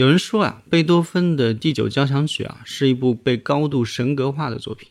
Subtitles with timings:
[0.00, 4.88] 有人说啊，贝多芬的第九交响曲啊，是一部被高度神格化的作品。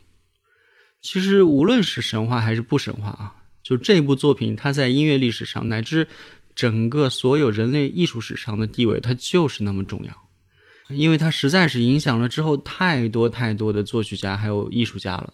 [1.02, 6.08] 其实无论是神话还是不神话啊，就这部作品，它在音乐历史上乃至
[6.54, 15.34] 整个所有人类艺术史上的地位，它就是那么重要，因为它实在是影响了之后太多太多的作曲家还有艺术家了。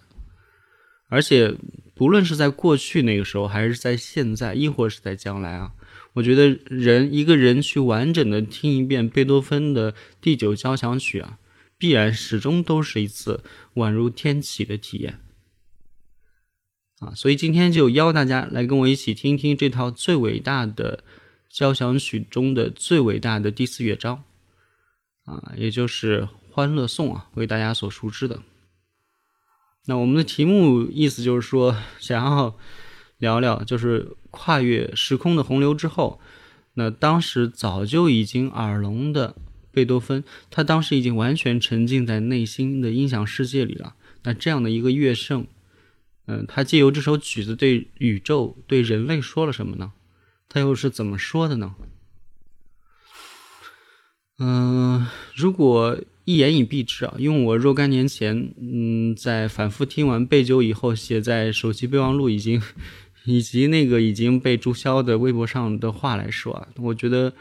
[1.09, 1.53] 而且
[1.93, 5.69] 不论是在过去那个时候，还是在现在，亦或是在将来啊。
[6.15, 11.39] 我觉得人一个人去完整的听一遍贝多芬的第九交响曲啊，
[11.77, 13.43] 必然始终都是一次
[13.75, 15.19] 宛如天启的体验
[16.99, 17.13] 啊！
[17.13, 21.03] 所以今天就邀大家来跟我一起听听这套最伟大的
[21.49, 24.23] 交响曲中的最伟大的第四乐章
[25.25, 28.41] 啊，也就是《欢乐颂》啊，为大家所熟知的。
[29.87, 32.57] 那我们的题目意思就是说，想要
[33.17, 34.15] 聊聊就是。
[34.37, 36.19] 跨越时空的洪流之后，
[36.73, 39.33] 那当时早就已经耳聋的
[39.71, 43.95] 贝多芬，他当时已经完全沉浸在内心的音响世界里了。
[44.23, 45.47] 那这样的一个乐圣，
[46.27, 49.93] 嗯，他借由这首曲子对宇宙、对人类说了什么呢？
[50.49, 51.75] 他又是怎么说的呢？
[54.39, 62.61] 嗯，如果一言以蔽之啊，用我若干年前，嗯，在反复听完贝九以后写在手机备忘录已经。
[63.25, 67.33] 以及那个已经被注销的微博上的话来说啊，我觉得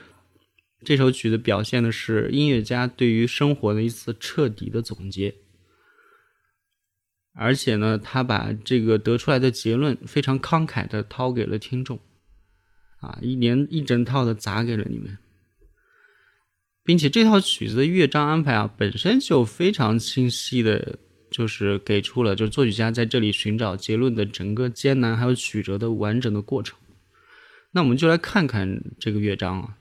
[0.83, 5.35] 这首曲子表现的是音乐家对于生活的一次彻底的总结，
[7.35, 11.99] 而且呢，他把这个得出来的结论非常慷慨的掏给了听众，
[13.01, 15.19] 啊，一连一整套的砸给了你们，
[16.83, 20.99] 并且这套曲子的乐章安排啊，本身就非常清晰的。
[21.35, 26.79] 就是给出了，就是作曲家在这里寻找结论的整个艰难还有曲折的完整的过程。
[27.73, 29.77] 那我们就来看看这个乐章啊。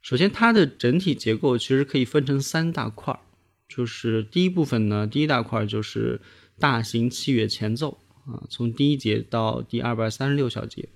[0.00, 3.20] 首先，它的整体结构其实可以分成三大块儿，
[3.68, 6.22] 就是第一部分呢，第一大块就是
[6.58, 10.88] 大型器乐前奏啊，从第一节到第二百三十六小节，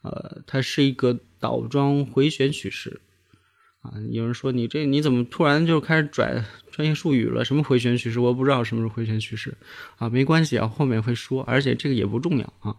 [0.00, 3.02] 呃，它是一个倒装回旋曲式。
[3.80, 7.44] 啊，有人说你这你怎么突然就开始拽专业术语了？
[7.44, 8.18] 什么回旋趋势？
[8.18, 9.56] 我不知道什么是回旋趋势。
[9.96, 12.74] 啊，没关系啊，后面会说，而且这个也不重要啊。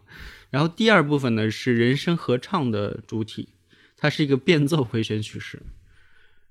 [0.50, 3.48] 然后第二部分呢是人声合唱的主体，
[3.96, 5.62] 它是一个变奏回旋曲式，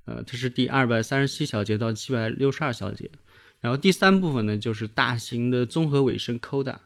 [0.07, 3.11] 呃，它是第二百三十七小节到七百六十二小节。
[3.61, 6.77] 然后第三部分呢就是大型的综合尾声 coda，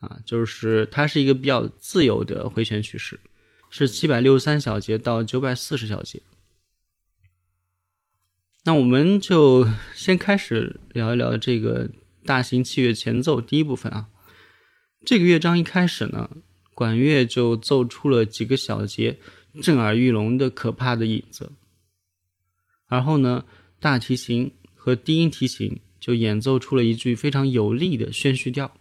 [0.00, 3.20] 啊，就是它是一个比较自由的回旋趋势，
[3.70, 6.20] 是七百六十三小节到九百四十小节。
[8.64, 11.90] 那我们就先开始聊一聊这个
[12.24, 14.06] 大型器乐前奏第一部分啊。
[15.04, 16.30] 这个乐章一开始呢，
[16.72, 19.18] 管乐就奏出了几个小节
[19.60, 21.50] 震耳欲聋的可怕的影子，
[22.88, 23.44] 然后呢，
[23.80, 28.76] 大提琴和低音提琴就演奏出了一句非常有力的宣叙调。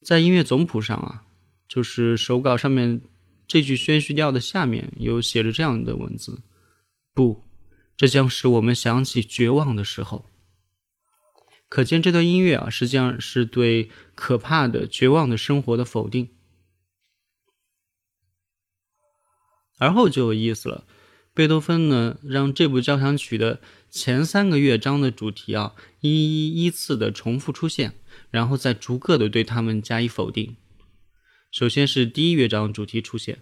[0.00, 1.24] 在音乐总谱上啊，
[1.68, 3.00] 就是手稿上面
[3.46, 6.42] 这句宣叙调的下面有写着这样的文字：
[7.12, 7.44] 不，
[7.96, 10.26] 这将使我们想起绝望的时候。
[11.68, 16.30] 可见这段音乐啊，实际上是对可怕的、绝望的生活的否定。
[19.78, 20.86] 而后就有意思了，
[21.34, 23.60] 贝多芬呢，让这部交响曲的
[23.90, 27.94] 前三个乐章的主题啊，一一依次的重复出现。
[28.30, 30.56] 然后再逐个的对他们加以否定。
[31.50, 33.38] 首先是第一乐章主题出现。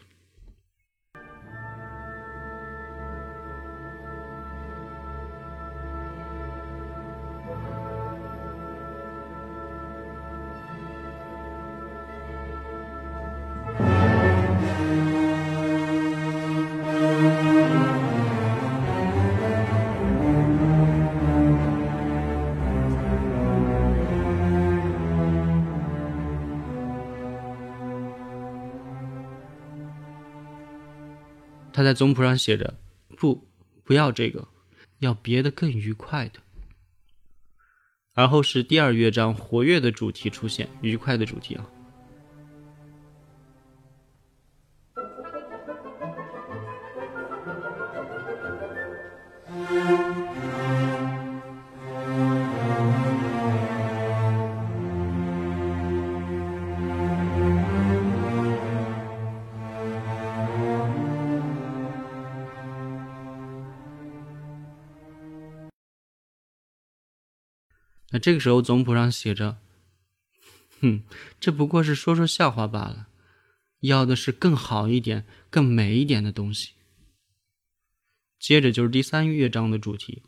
[31.86, 32.74] 在总谱上写着
[33.16, 33.46] ：“不，
[33.84, 34.48] 不要这个，
[34.98, 36.40] 要别的更愉快的。”
[38.12, 41.64] 而后是第二乐章活跃的主题出现，愉快的主题啊。
[68.26, 69.58] 这个时候总谱上写着
[70.82, 71.04] ：“哼，
[71.38, 73.06] 这不过是说说笑话罢了，
[73.82, 76.72] 要的是更好一点、更美一点的东西。”
[78.40, 80.24] 接着就是第三乐章的主题。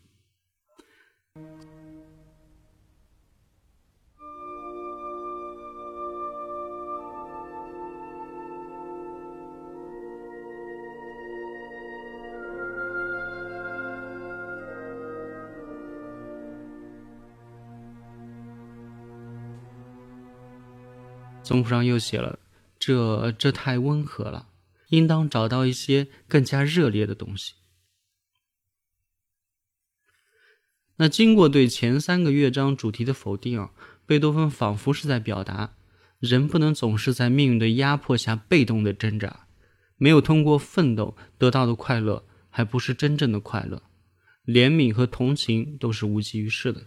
[21.49, 22.39] 总谱上又写了
[22.79, 24.49] ：“这这太温和了，
[24.91, 27.55] 应当找到一些更加热烈的东西。”
[30.97, 33.71] 那经过对前三个乐章主题的否定啊，
[34.05, 35.73] 贝多芬仿佛是在表达：
[36.19, 39.47] 人不能总是在命运的压迫下被动的挣扎，
[39.97, 43.83] 没有通过奋斗得到的快乐，还不是真正的快乐。
[44.45, 46.85] 怜悯和同情都是无济于事的。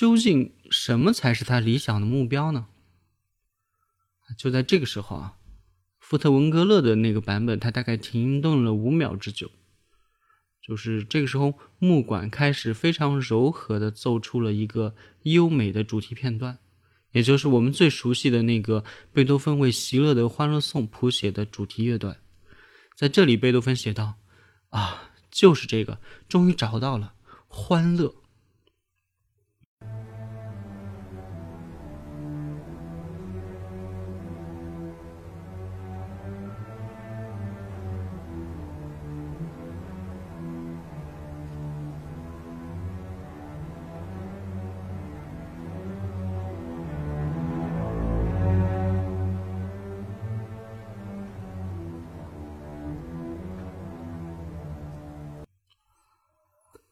[0.00, 2.68] 究竟什么才是他理想的目标呢？
[4.38, 5.36] 就在这个时候啊，
[5.98, 9.50] 福特文格勒的那个版本，他大概停顿了五秒之久。
[10.66, 14.94] 就是这个时候，木管开始非常柔和的奏出了一个
[15.24, 16.58] 优美的主题片段，
[17.12, 18.82] 也就是我们最熟悉的那个
[19.12, 22.16] 贝多芬为席勒的《欢乐颂》谱写的主题乐段。
[22.96, 24.14] 在这里，贝多芬写道
[24.70, 27.12] ：“啊，就是这个，终于找到了
[27.46, 28.14] 欢乐。”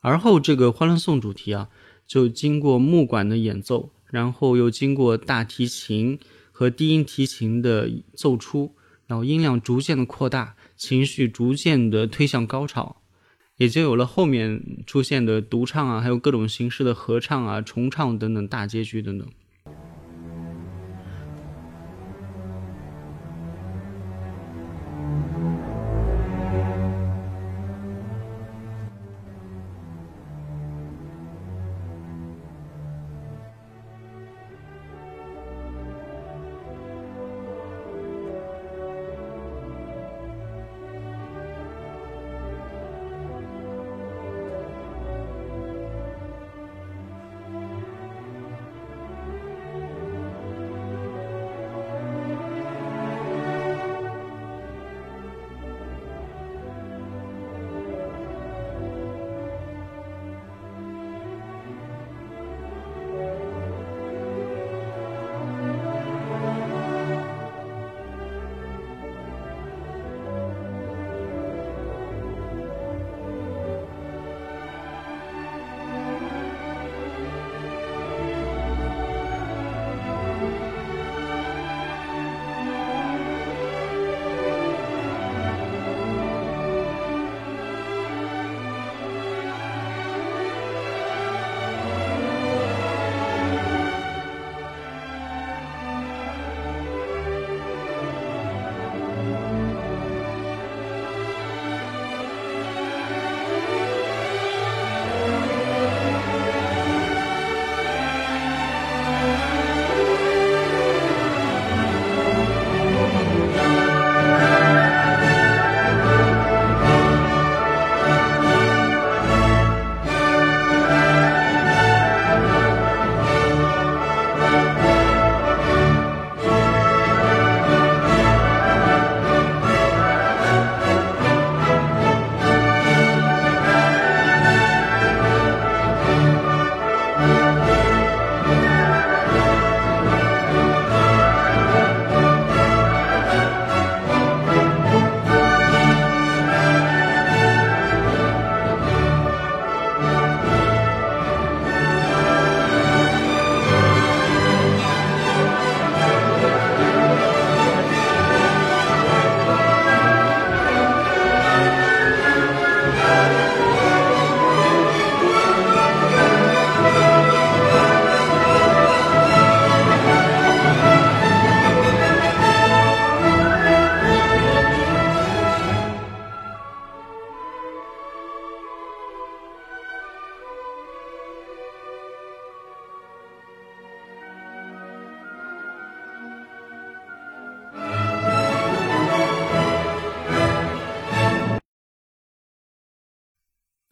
[0.08, 1.68] 而后，这个《欢乐颂》主题啊，
[2.06, 6.18] 就经过木管的演奏，然后又经过大提琴
[6.50, 8.74] 和低音提琴的奏出，
[9.06, 13.02] 然后音量逐渐的扩大，情绪逐渐的推向高潮，
[13.58, 19.28] 也就有了后面出现的独唱啊，还有各种形式的合唱啊、重唱等等大结局等等。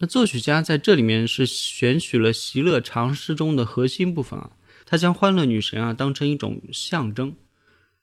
[0.06, 4.52] 作曲家在这里面是选取了席勒长诗中的核心部分啊，
[4.84, 7.36] 他将欢乐女神啊当成一种象征，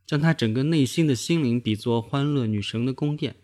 [0.06, 3.38] 将他整个内心的心灵比作欢乐女神的宫殿，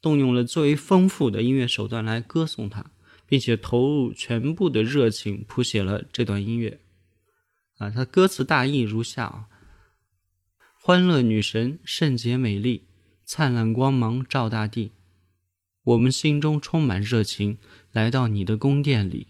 [0.00, 2.86] 动用了最为丰富的音乐手段来歌颂她，
[3.26, 6.80] 并且投入全部的热情谱写了这段音乐。
[7.78, 9.46] 啊，他歌词大意如下啊：
[10.80, 12.84] 欢乐女神圣洁美丽，
[13.24, 14.92] 灿烂光芒照大地。
[15.84, 17.56] 我们心中充满热情，
[17.92, 19.28] 来到你的宫殿里。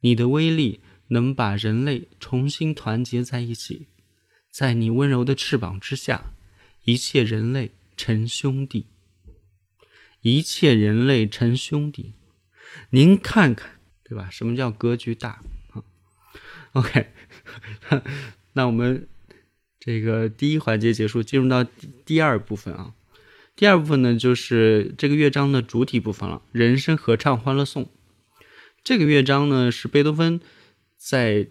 [0.00, 3.86] 你的威力能把人类重新团结在一起，
[4.50, 6.34] 在你温柔的翅膀之下，
[6.84, 8.86] 一切人类成兄弟。
[10.22, 12.14] 一切人类成兄弟，
[12.90, 14.28] 您看看，对吧？
[14.30, 15.82] 什么叫格局大啊
[16.72, 17.08] ？OK，
[18.54, 19.08] 那我们
[19.80, 21.64] 这个第一环节结束，进入到
[22.04, 22.94] 第二部分啊。
[23.62, 27.88] 第二部分呢，就是这个乐章的主体部分了，人声合唱欢乐颂。
[28.82, 30.40] 这个乐章呢，是贝多芬
[30.96, 31.46] 在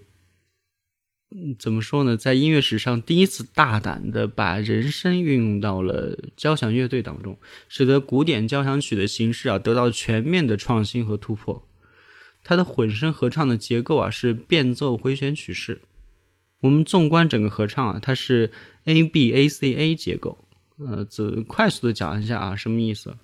[1.57, 7.39] 怎么说呢，在音乐史上第一次大胆的把人声运用到了交响乐队当中，
[7.69, 11.65] 使得古典交响曲的形式啊得到全面的创新和突破。
[12.43, 15.79] 它的混声合唱的结构啊是变奏回旋曲式。
[16.59, 18.51] 我们纵观整个合唱啊，它是
[18.83, 20.49] A B A C A 结构。
[20.88, 23.15] 呃，只快速的讲一下啊，什么意思？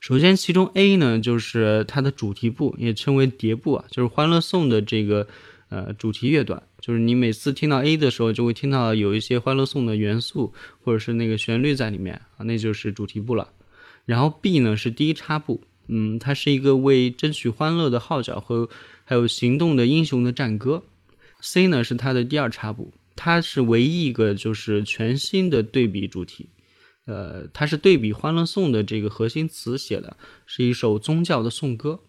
[0.00, 5.26] 首先，其中 A 呢，就是它的主题部，也称为叠部啊，就是《欢乐颂》的这个
[5.68, 13.48] 呃主题乐段，就是你每次听到 A 的时候，就会听到有一些《欢乐颂》的元素或者是那个旋律在里面啊，那就是主题部了。
[14.04, 18.68] 然后 B 呢是第一插部，嗯，它是一个为争取欢乐的号角和
[19.04, 20.82] 还有行动的英雄的战歌。
[21.40, 22.92] C 呢是它的第二插部。
[23.16, 26.50] 它是唯一一个就是全新的对比主题，
[27.06, 32.00] 呃，它是对比《欢乐颂》的这个核心词写的，是一首宗教的颂歌。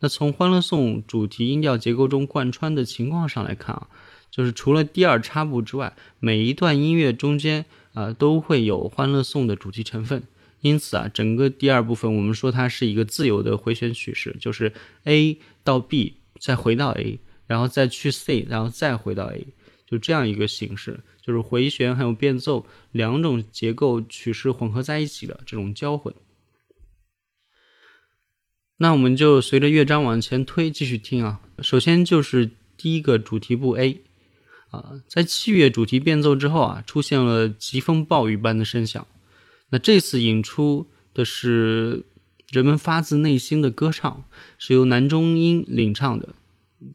[0.00, 3.88] 那从《欢乐颂》主题音调结构中贯穿的情况上来看啊，
[4.30, 10.24] 就是除了第二插部之外，每一段音乐中间啊都会有《欢乐颂》的主题成分。
[10.60, 14.72] 因此啊，整个第二部分我们说它是一个自由的回旋曲式，就是
[15.04, 19.46] A 到 B，再回到 A，然后再去 C，然后再回到 A。
[19.92, 26.14] 就这样一个形式，就是回旋还有变奏两种结构曲式混合在一起的这种交混。
[28.78, 31.42] 那我们就随着乐章往前推，继续听啊。
[31.58, 34.00] 首先就是第一个主题部 A
[34.70, 39.06] 啊，在器乐主题变奏之后啊，出现了疾风暴雨般的声响。
[39.68, 42.06] 那这次引出的是
[42.48, 44.24] 人们发自内心的歌唱，
[44.56, 46.30] 是由男中音领唱的，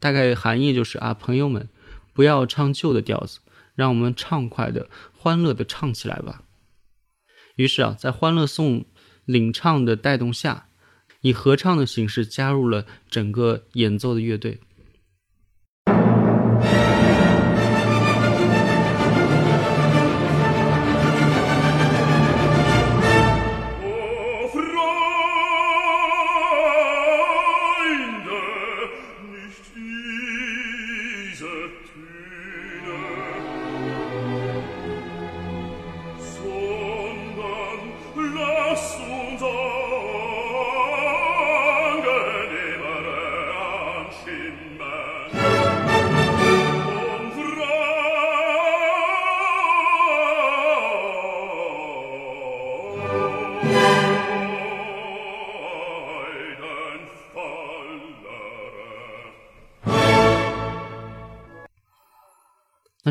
[0.00, 1.68] 大概含义就是啊，朋友们。
[2.18, 3.38] 不要唱旧的调子，
[3.76, 6.42] 让我们畅快的、欢乐的唱起来吧。
[7.54, 8.80] 于是啊，在《欢乐颂》
[9.24, 10.66] 领唱的带动下，
[11.20, 14.58] 以合唱的形式加入了整个演奏的乐队。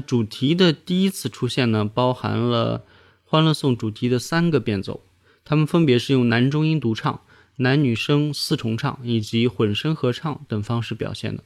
[0.07, 2.79] 主题的第一次出现呢，包含了
[3.25, 5.03] 《欢乐颂》主题的三个变奏，
[5.43, 7.21] 它们分别是用男中音独唱、
[7.57, 11.43] 男女声四重唱以及混声合唱等方式表现的。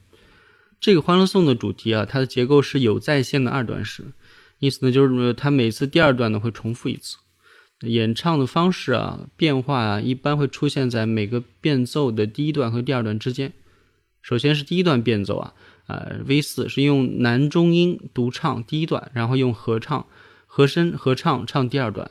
[0.80, 4.12] 这个《欢乐颂》的主题啊，它的结构是有在线的二段式，
[4.60, 7.16] 意思呢就是它每次第二段呢会重复一次。
[7.80, 13.52] 演唱的方式啊，变化啊，一般会出现在每个变奏的第一段和第二段之间。
[14.22, 15.52] 首先是第一段变奏啊。
[15.86, 20.06] 呃，V 四是用男中音独唱第一段，然后用合唱、
[20.46, 22.10] 和声合唱唱第二段。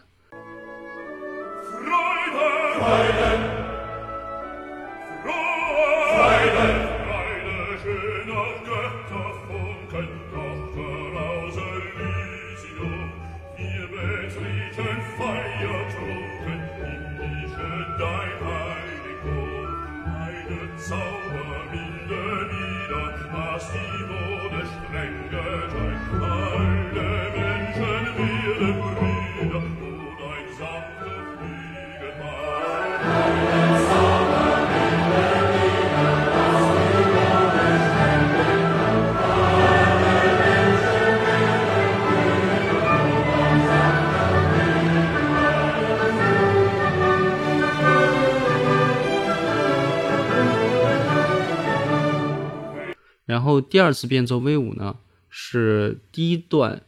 [53.32, 54.98] 然后第二次变奏 V 五呢，
[55.30, 56.82] 是第一段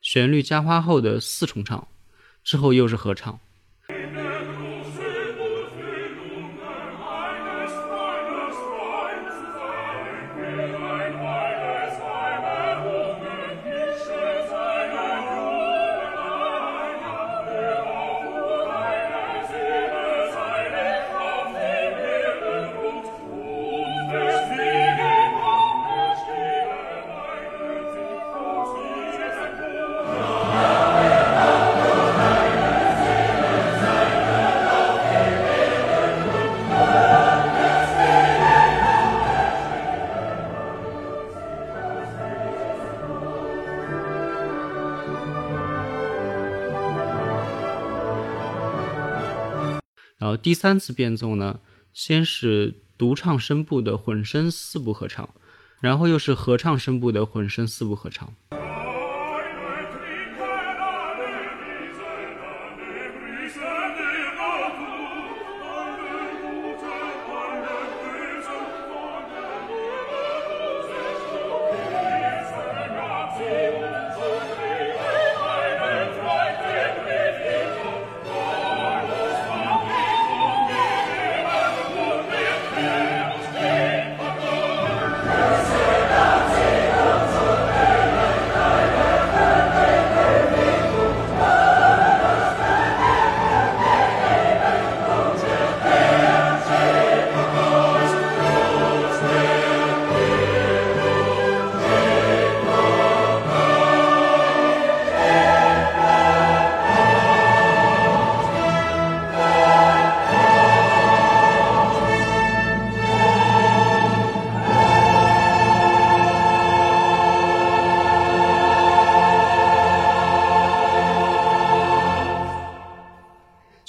[0.00, 1.86] 旋律加花后的四重唱，
[2.42, 3.38] 之后又是合唱。
[50.42, 51.60] 第三次变奏呢，
[51.92, 55.28] 先是独唱声部的混声四部合唱，
[55.80, 58.34] 然后又是合唱声部的混声四部合唱。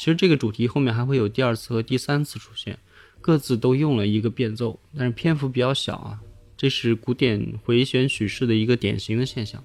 [0.03, 2.77] 其实这个主题后面还会有第二次和第三次出现，
[3.21, 6.19] 各自都用了一个变奏，但是篇幅比较小啊。
[6.57, 9.63] 这是古典回旋曲式的一个典型的现象。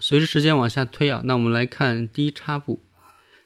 [0.00, 2.82] 随着时间往下推啊，那我们来看第一插步，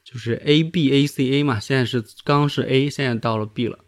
[0.02, 3.81] 就是 A B A C A 嘛，现在是刚刚是 A，现在到了 B 了。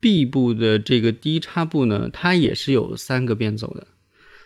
[0.00, 3.86] B 部的这个第一插步呢，它也是有三个变奏的。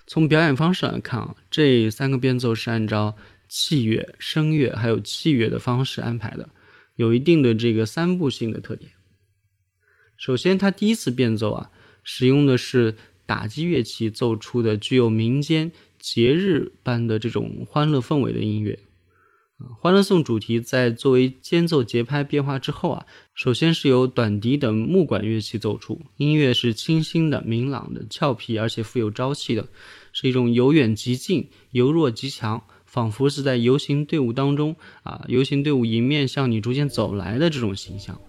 [0.07, 3.17] 从表演方式来看啊，这三个变奏是按照。
[3.55, 6.49] 器乐、声乐还有器乐的方式安排的，
[6.97, 8.91] 有一定的这个三部性的特点。
[10.17, 11.71] 首先，他第一次变奏啊，
[12.03, 12.95] 使用的是
[13.27, 18.79] 打击乐器奏出的具有民间节日般的这种欢乐氛围的音乐。
[19.79, 29.69] 欢乐颂主题在作为间奏节拍变化之后啊，首先是由短笛等木管乐器奏出，音乐是清新的、明朗的、俏皮而且富有朝气的，
[30.15, 32.65] 是一种由远及近、由弱及强。
[32.93, 38.21] 仿佛是在游行队伍当中啊，游行队伍迎面向你逐渐走来的这种形象。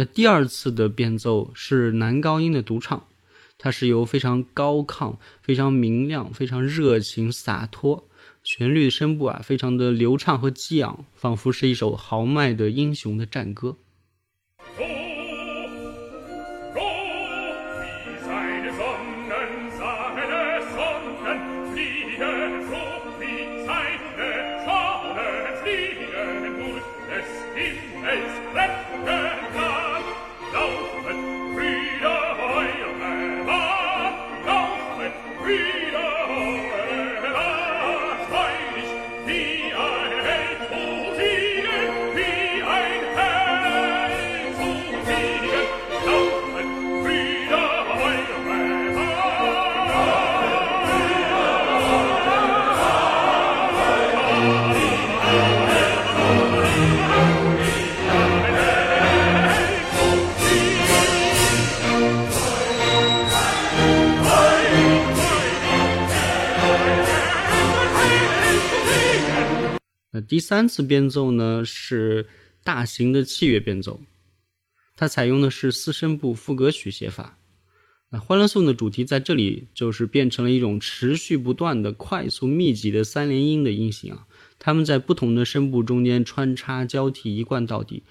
[0.00, 3.06] 那第二次的变奏是男高音的独唱，
[3.58, 8.08] 它是由非常高亢、非常明亮、非常热情、洒脱，
[8.42, 13.76] 旋律的声部啊，非常的流畅和激昂，仿佛是一首豪迈的英雄的战歌。
[70.50, 72.26] 三次变奏呢是
[72.64, 74.00] 大型的器乐变奏，
[74.96, 77.38] 它采用的是四声部副歌曲写法。
[78.08, 84.26] 那《欢乐颂》的主题在这里就是变成了一种持续不断的、快速密集的三连音的音型啊，
[84.58, 88.02] 它们在不同的声部中间穿插交替，一贯到底，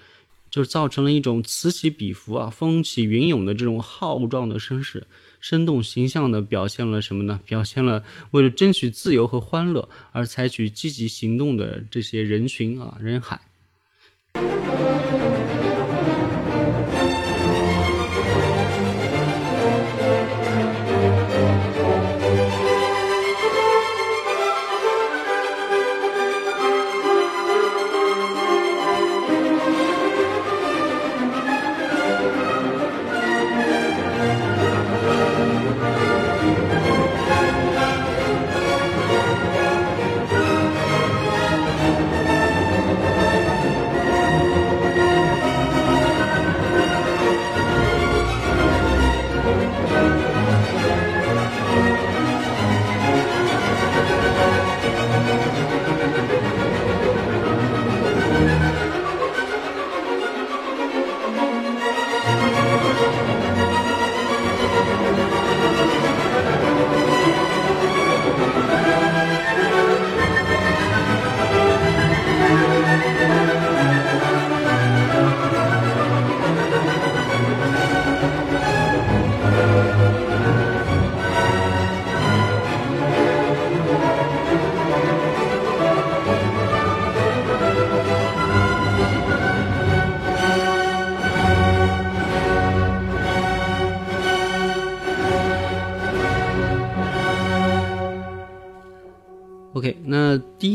[0.50, 5.06] 就造成了一种此起彼伏啊、风起云涌的这种浩壮的声势，
[5.40, 7.40] 生动形象地表现了什么呢？
[7.46, 13.40] 表现了为了争取自由和欢乐而采取积极行动的这些人群啊、人海。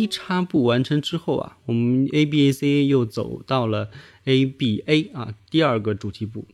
[0.07, 3.91] 插步完成之后啊，我们 A B A C 又走到了
[4.25, 6.47] A B A 啊第二个主题部。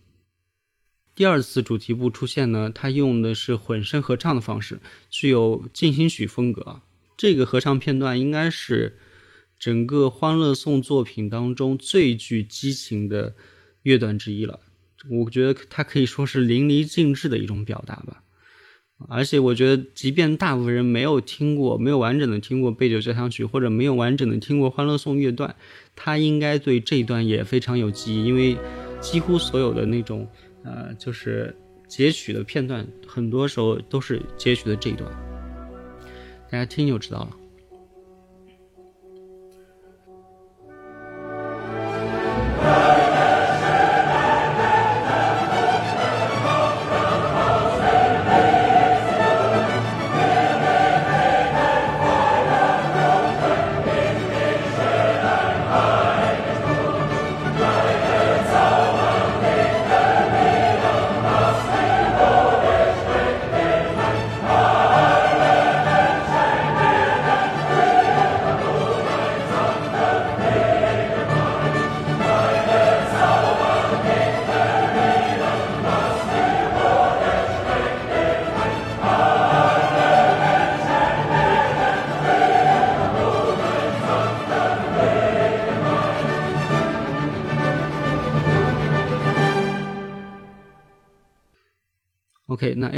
[1.13, 6.81] 第二次主题部出现呢，它用的是混声合唱的方式，具有进行曲风格。
[7.17, 8.97] 这个合唱片段应该是
[9.59, 13.35] 整个《欢乐颂》作品当中最具激情的
[13.83, 14.59] 乐段之一了。
[15.09, 18.23] 我觉得它可以说是淋漓尽致的一种表达吧。
[19.07, 25.55] 而且我觉得，即便大部分人没有听过、没有完整的听过《贝九交响曲》，或者没有完整的听过《欢乐颂》乐段，
[25.95, 28.57] 他应该对这一段也非常有记忆，因为
[28.99, 30.27] 几乎所有的那种
[30.63, 31.55] 呃，就是
[31.87, 35.11] 截取的片段，很多时候都是截取的这一段，
[36.49, 37.29] 大家听就知道了。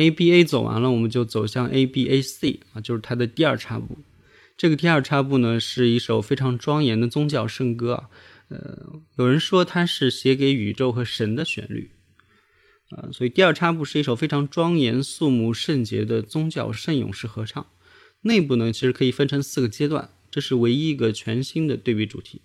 [0.04, 3.98] ABA 走完了，我们就走向 ABAC 啊，就是它的第二插步。
[4.58, 8.10] 这个第二插步呢，是一首非常庄严的宗教圣歌啊。
[8.50, 11.90] 呃，有人说它是写给宇宙和神的旋律
[12.90, 17.66] 啊，所以第二插步是一首非常庄严肃穆、圣洁的宗教圣咏式合唱。
[18.22, 22.42] 内部呢，其实可以分成四个阶段，这是唯一一个全新的对比主题，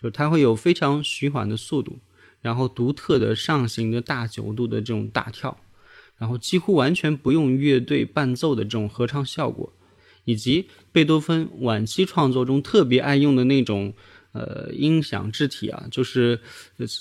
[0.00, 2.00] 就是它会有非常徐缓的速度，
[2.40, 5.56] 然后独特的上行的大九度的这种大跳。
[6.16, 9.72] 然后几乎完全不用乐队伴奏的这种合唱效果，
[10.24, 13.92] 以及贝多芬晚期创作中特别爱用的那种
[14.32, 16.40] 呃音响肢体啊，就是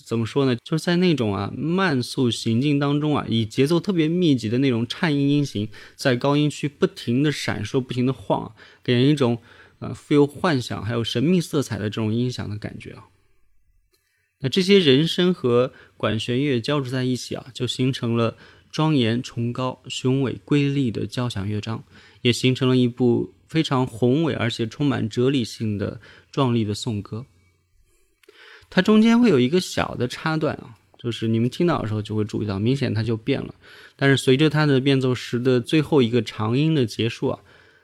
[0.05, 0.55] 怎么说呢？
[0.63, 9.37] 就是在那种啊慢速行进当中啊，以节奏特别密集的那种颤音音型，在高音区不停的闪烁、不停的晃，给人一种
[9.77, 13.05] 呃富有幻想还有神秘色彩的这种音响的感觉啊。
[14.39, 18.35] 那这些人声和管弦乐交织在一起啊，就形成了。
[18.73, 21.83] 庄严、崇高、雄伟、瑰丽的交响乐章，
[22.23, 27.23] 也形成了一部非常宏伟而且充满哲理性的壮丽的颂歌。
[28.71, 33.53] 它中间会有一个小的插段啊，就是你们听到的时候就会注意到，明显它就变了。
[33.95, 37.39] 但是随着它的变奏时的最后一个长音的结束啊，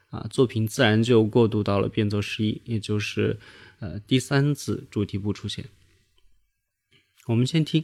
[0.09, 3.37] 啊，作品自然就过渡到了变奏十一，也就是
[3.79, 5.63] 呃第三次主题部出现。
[7.27, 7.83] 我们先听。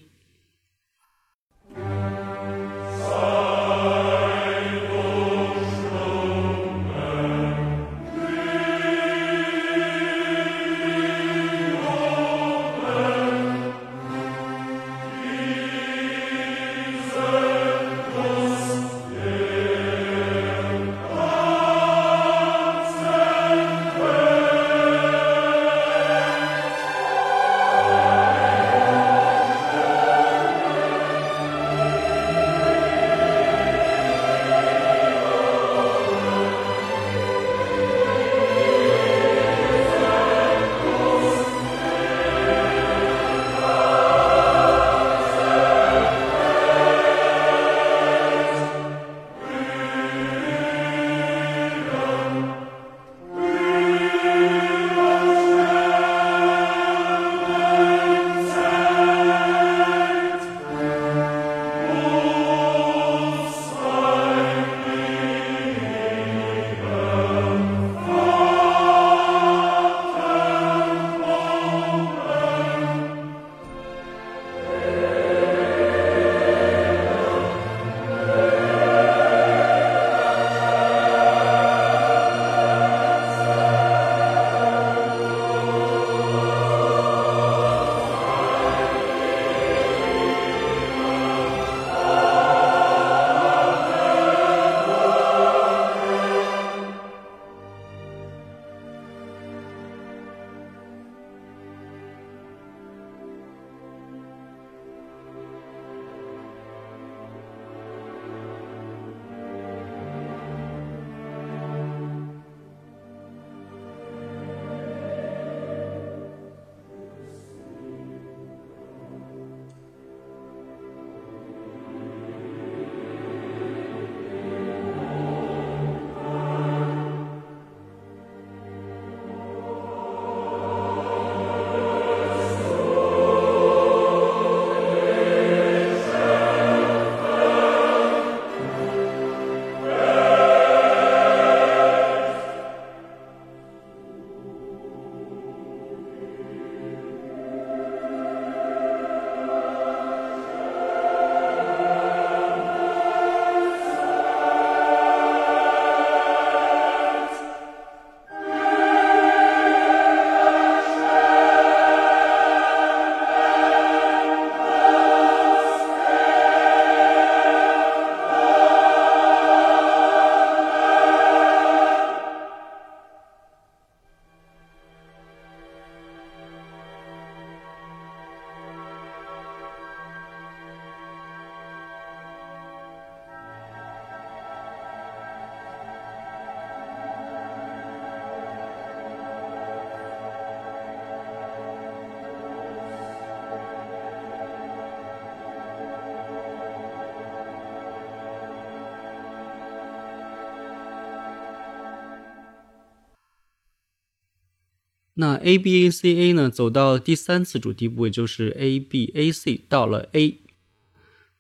[205.16, 210.40] 那 A B A C A 呢，走到第三次主题部位，就是 A B A C 到了 A。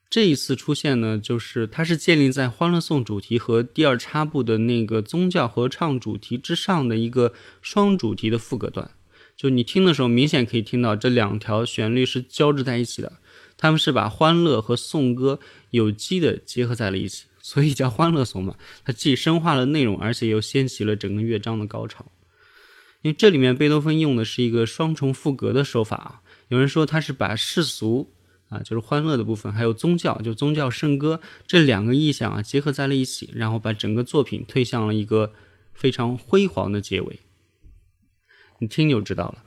[0.09, 8.91] 这一次出现呢，就是它是建立在《欢乐颂》主题和第二插部的那个宗教合唱主题之上的一个双主题的副歌段。
[9.35, 13.11] 就你听的时候，明显可以听到这两条旋律是交织在一起的，
[13.57, 18.55] 他们是把欢乐和颂歌有机的结合在了一起，所以叫《欢乐颂》嘛。
[18.85, 22.05] 它既深化了内容，而且又掀起了整个乐章的高潮。
[23.05, 28.11] 因为这里面贝多芬用的是一个双重赋格的手法啊，有人说他是把世俗
[28.49, 35.33] 啊，就是欢乐的部分，还有宗教，就宗教圣歌这两个意象啊结合在了一起，然后把整个作品推向了一个
[35.71, 37.19] 非常辉煌的结尾。
[38.57, 39.44] 你听就知道了。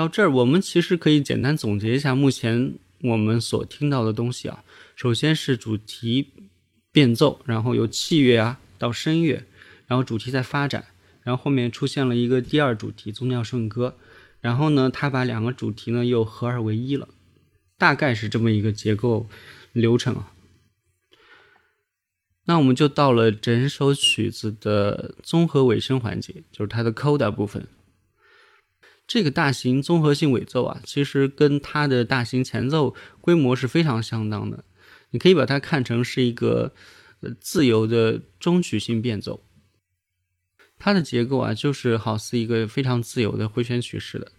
[0.00, 2.72] 到这儿，我们其实可以简单总结一下目前
[3.02, 4.64] 我们所听到的东西啊。
[4.96, 6.32] 首先是主题
[6.90, 9.44] 变奏，然后由器乐啊到声乐，
[9.86, 10.86] 然后主题在发展，
[11.22, 13.98] 然后后面出现了一个第二主题宗教圣歌，
[14.40, 17.06] 然后呢，他把两个主题呢又合二为一了，
[17.76, 19.28] 大概是这么一个结构
[19.74, 20.32] 流程啊。
[22.46, 27.68] 那我们就到了整首曲子的综合尾声环节，就是它的 coda 部分。
[29.10, 34.62] 这个大型综合性尾奏啊，其实跟它的大型前奏规模是非常相当的。
[35.10, 36.72] 你可以把它看成是一个
[37.18, 39.42] 呃自由的中曲性变奏。
[40.78, 44.30] 它的结构啊，就是好似一个非常自由的回旋曲似的。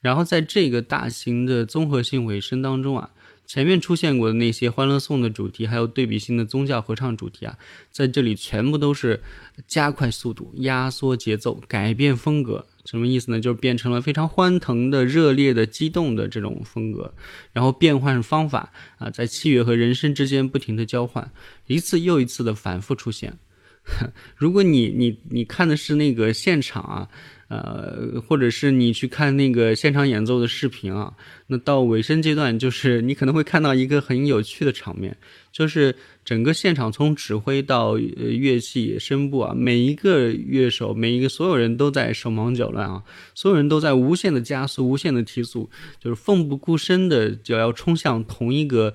[0.00, 3.12] 然后在这个大型的综合性尾声当中啊，
[3.48, 7.56] 前面出现过的那些《欢乐颂》的主题，还有对比性的宗教合唱主题啊，
[7.90, 9.22] 在这里全部都是
[9.66, 12.66] 加快速度、压缩节奏、改变风格。
[12.84, 13.40] 什么意思呢？
[13.40, 17.14] 就是变成了非常欢腾的、热烈的、激动的这种风格，
[17.54, 21.32] 然后变换方法啊，在器乐和人声之间不停的交换，
[21.66, 23.38] 一次又一次的反复出现。
[24.36, 27.08] 如果你你你看的是那个现场啊。
[27.48, 31.14] 呃，或者是你去看那个现场演奏的视频啊，
[31.46, 35.16] 那到尾声阶段，就是 你可能会看到一个很有趣的场面，
[35.50, 43.02] 就是整个现场从指挥到乐器声部啊，每一个乐手，每一个所有人都在手忙脚乱啊，
[43.34, 48.92] 所有人都在无限的加速、无限的提速，就是奋不顾身的就要冲向同一个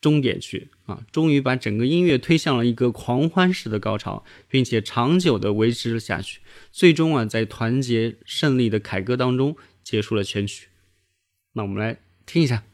[0.00, 6.40] 终点去啊，终于把整个音乐推向了一个狂欢式的高潮，并且长久的维持了下去。
[6.70, 10.68] 最终啊，在团结胜利的凯歌当中结束了全曲。
[11.54, 12.67] 那我们来听一下。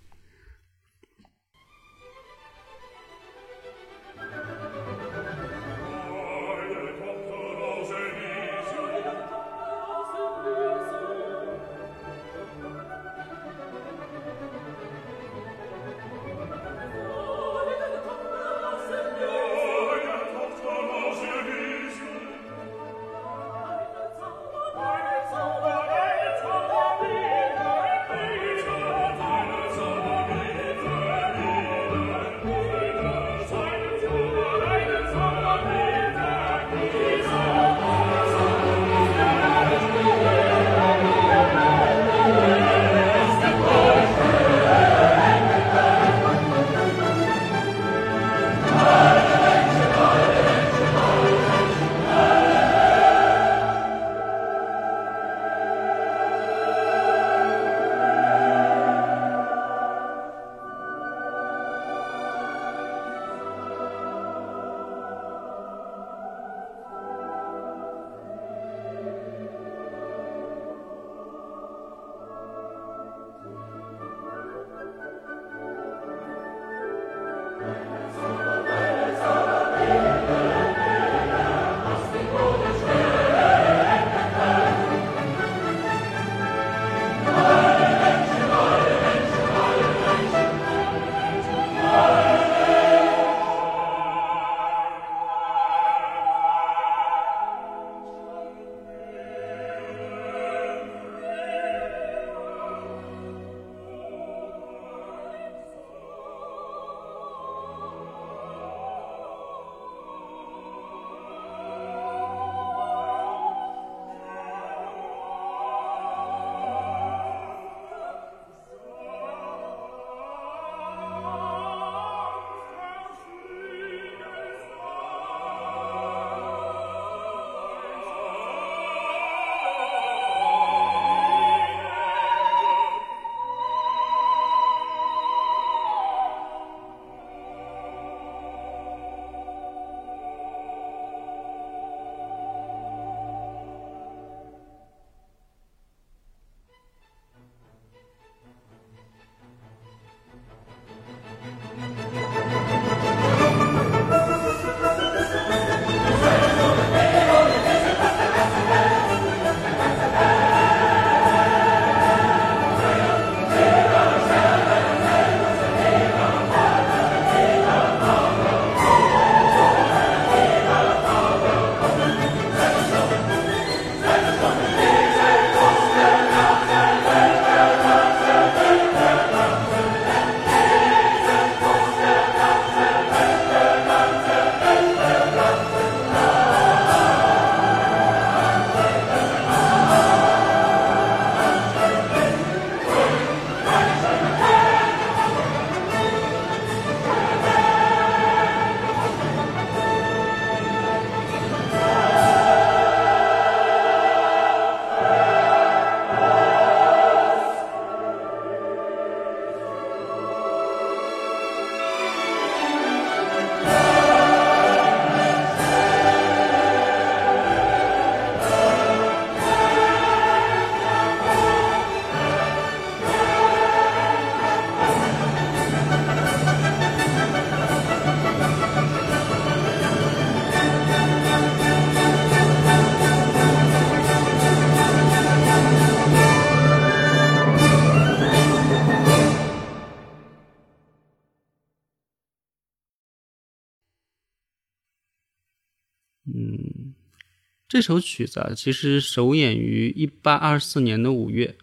[247.85, 251.55] 这首曲子啊，其实首演于一八二四年的五月，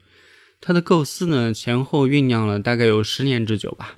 [0.59, 3.97] 它的构思呢前后酝酿了大概有十年之久吧。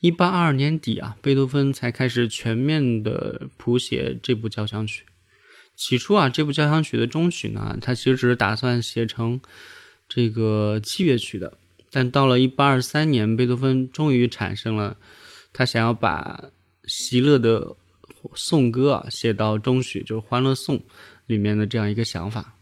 [0.00, 5.06] 一八二二年底啊，贝多芬才开始全面的谱写这部交响曲。
[5.74, 9.40] 起初啊，这部交响曲的终曲呢，他其实只是打算写成
[10.06, 11.56] 这个器乐曲的。
[11.90, 14.98] 但到了一八二三年，贝多芬终于产生了
[15.50, 16.50] 他想要把
[16.84, 17.74] 席勒的
[18.34, 20.78] 颂歌啊写到终曲，就是《欢乐颂》。
[21.26, 22.56] 里面的这样一个想法，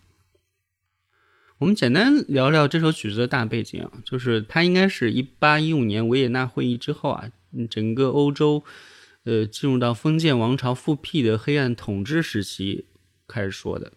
[1.58, 7.30] 我们简单聊聊这首曲子的大背景啊，就是它应该是一八一五年维也纳会议之后啊，
[7.68, 8.62] 整个欧洲，
[9.24, 12.86] 呃，进入到封建王朝复辟的黑暗统治时期
[13.26, 13.92] 开始说的。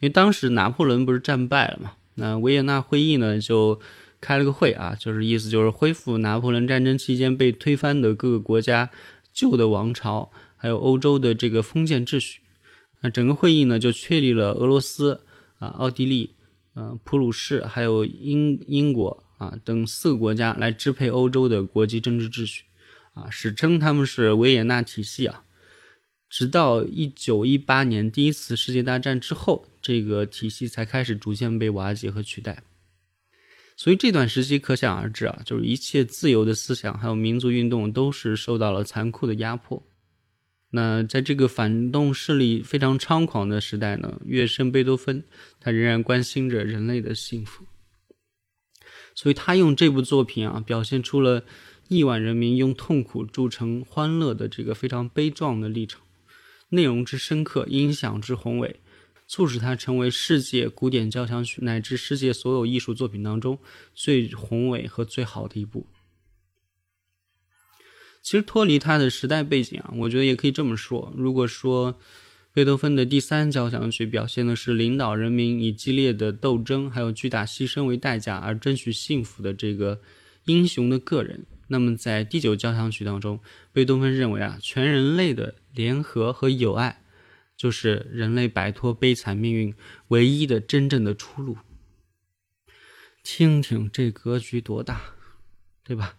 [0.00, 3.80] 因为当时拿破仑不是战败了嘛，那维也纳会议呢就
[4.20, 8.90] 开了个会啊，就是意思就是恢复拿破仑战争期间被推翻的各个国家
[9.32, 12.40] 旧的王朝，还有欧洲的这个封建秩序。
[13.04, 15.20] 那整个会议呢就确立了俄罗斯
[15.60, 16.34] 啊、奥地利、
[16.72, 19.22] 啊、普鲁士还有英英国。
[19.36, 22.62] 啊，等四个国家来支配欧洲的国际政治秩序，
[23.14, 25.42] 啊，史称他们是维也纳体系啊。
[26.30, 32.62] 直到一九一八年第一次世界大战之后，这个体系才开始逐渐被瓦解和取代。
[33.76, 39.82] 所以这段时期可想而知啊，就是一切自由的思想还有民族运动都是受到了残酷的压迫。
[40.76, 45.22] 那在这个反动势力非常猖狂的时代呢，乐圣贝多芬
[45.60, 47.64] 他仍然关心着人类的幸福。
[49.14, 51.44] 所以他用这部作品啊，表现出了
[51.86, 56.02] 亿万人民用痛苦铸成欢乐的这个非常悲壮的历程，
[56.70, 58.80] 内容之深刻，音响之宏伟，
[59.28, 63.60] 促使它成为世界古典交响曲乃至世界所有艺术作品当中
[63.94, 65.86] 最宏伟和最好的一部。
[68.24, 72.00] 其实脱离他的时代背景啊，我觉得也可以这么说：如果说。
[72.56, 80.00] 贝多芬的第三交响曲表现的是领导人民以激烈的斗争还有巨大牺牲为代价而争取幸福的这个
[80.44, 81.46] 英雄的个人。
[81.66, 83.40] 那么在第九交响曲当中，
[83.72, 87.02] 贝多芬认为啊，全人类的联合和友爱
[87.56, 89.74] 就是人类摆脱悲惨命运
[90.06, 91.56] 唯一的真正的出路。
[93.24, 95.00] 听听这格局多大，
[95.82, 96.14] 对吧？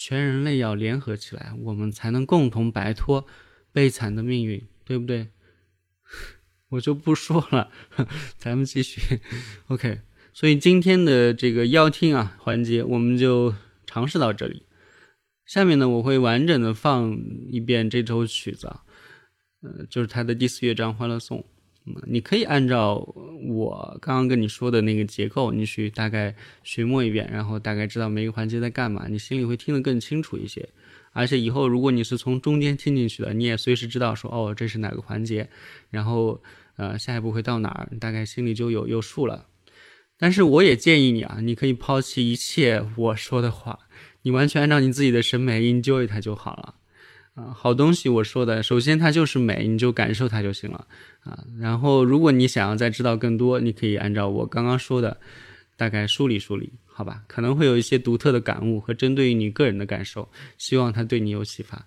[0.00, 3.26] 全人类要联合起来，我们才能共同摆脱
[3.72, 5.30] 悲惨的命运，对不对？
[6.70, 7.72] 我就不说了，
[8.38, 9.18] 咱们继续。
[9.66, 13.52] OK，所以今天的这个邀听啊环节，我们就
[13.86, 14.62] 尝试到这里。
[15.44, 17.18] 下面呢，我会完整的放
[17.50, 18.84] 一遍这首曲子啊，
[19.62, 21.40] 呃，就是它的第四乐章《欢乐颂》。
[22.06, 22.96] 你可以按照
[23.48, 30.68] 我刚刚跟你说的那个结构，你去大概寻摸一遍，然后大概知道每个环节在干嘛，你心里会听得更清楚一些。
[31.12, 35.48] 而且以后如果你是从中间听进去的，你也随时知道说哦这是哪个环节，
[35.90, 36.40] 然后
[36.76, 39.46] 呃下一步会到哪儿，大概心里就有有数了。
[40.18, 43.78] 但是我也建议你啊，你可以抛弃一切我说的话，
[44.22, 46.74] 你完全按照你自己的审美 enjoy 它就好了。
[47.54, 50.86] 好东西我说的，首先它就是美，你就感受它就行了
[51.20, 51.44] 啊。
[51.58, 55.18] 然后如果你想要再知道更多，你可以按照我刚刚说的，
[55.76, 56.72] 大概梳理梳理。
[56.86, 61.86] 好吧，可能会有一些独特的感悟和针对于你个人的感受，希望它对你有启发。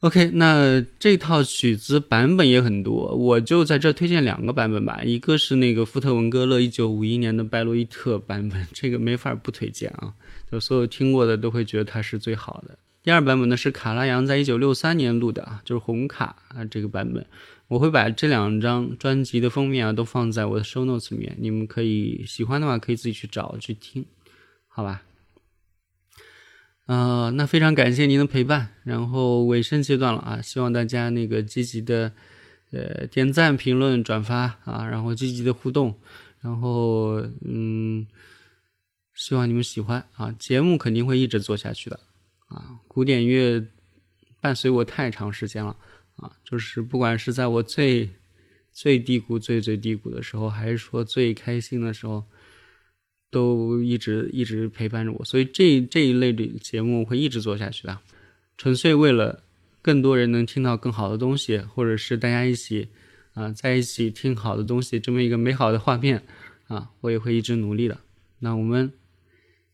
[0.00, 5.02] OK，那这套曲子版本也很多，我就在这推荐两个版本吧。
[5.02, 10.12] 一个是那个福特文格勒一九五一年的拜洛伊特版本，这个没法不推荐啊，
[10.52, 12.76] 就所有听过的都会觉得它是最好的。
[13.02, 17.24] 第二版本呢是卡拉扬在一九六三年录的啊，就是红卡啊这个版本。
[17.68, 24.04] 我会把这两张专辑的封面啊都放在我的 show notes 里面，你们可以喜欢的话可以自己去找去听，
[24.66, 25.02] 好吧？
[26.86, 32.12] 呃，那非常感谢您的陪伴，然后尾声阶段了啊，希望大家那个积极的
[32.72, 35.96] 呃点赞、评论、转发啊，然后积极的互动，
[36.40, 38.04] 然后嗯，
[39.14, 42.00] 希望你们喜欢啊，节目肯定会一直做下去的
[42.50, 43.66] 啊，古典乐
[44.40, 45.74] 伴随我太长时间了。
[46.16, 48.06] 啊，就是不管是在我最
[48.72, 52.22] 最低谷、最最低谷的时候，还是说最开心的时候，
[53.30, 55.24] 都一直一直陪伴着我。
[55.24, 57.98] 所以这这一类的节目会一直做下去的，
[58.58, 59.42] 纯粹为了
[59.80, 62.86] 更多人能听到更好的东西，或者是大家一起
[63.32, 66.22] 啊在一起听好的东西，这么一个美好的画面
[66.66, 67.98] 啊，我也会一直努力的。
[68.40, 68.92] 那我们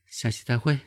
[0.07, 0.79] 下期再会。